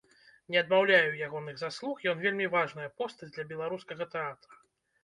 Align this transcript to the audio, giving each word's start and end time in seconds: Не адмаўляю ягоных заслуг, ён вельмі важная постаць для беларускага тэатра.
Не 0.53 0.57
адмаўляю 0.61 1.19
ягоных 1.27 1.59
заслуг, 1.63 2.01
ён 2.13 2.17
вельмі 2.25 2.51
важная 2.57 2.89
постаць 3.03 3.33
для 3.37 3.49
беларускага 3.55 4.11
тэатра. 4.17 4.55